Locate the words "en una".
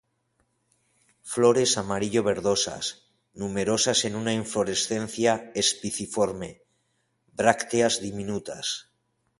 4.03-4.33